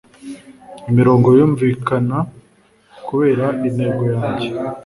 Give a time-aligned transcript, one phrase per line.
[0.89, 2.17] Imirongo yumvikana
[3.07, 4.49] kubera intego yanjye